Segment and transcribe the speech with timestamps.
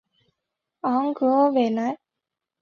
[0.81, 1.99] 昂格维莱。